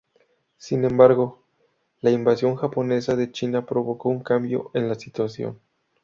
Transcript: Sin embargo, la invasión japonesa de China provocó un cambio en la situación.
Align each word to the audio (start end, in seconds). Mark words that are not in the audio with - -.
Sin 0.57 0.83
embargo, 0.83 1.43
la 1.99 2.09
invasión 2.09 2.55
japonesa 2.55 3.15
de 3.15 3.31
China 3.31 3.67
provocó 3.67 4.09
un 4.09 4.21
cambio 4.21 4.71
en 4.73 4.89
la 4.89 4.95
situación. 4.95 5.59